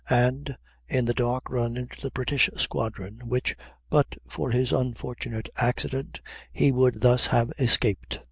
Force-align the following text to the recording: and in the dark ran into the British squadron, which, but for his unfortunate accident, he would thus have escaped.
and 0.09 0.57
in 0.87 1.05
the 1.05 1.13
dark 1.13 1.47
ran 1.47 1.77
into 1.77 2.01
the 2.01 2.09
British 2.09 2.49
squadron, 2.57 3.19
which, 3.25 3.55
but 3.87 4.15
for 4.27 4.49
his 4.49 4.71
unfortunate 4.71 5.47
accident, 5.57 6.19
he 6.51 6.71
would 6.71 7.01
thus 7.01 7.27
have 7.27 7.51
escaped. 7.59 8.19